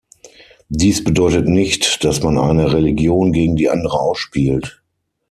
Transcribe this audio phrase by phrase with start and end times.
[0.69, 4.81] Dies bedeutet nicht, dass man eine Religion gegen die andere ausspielt.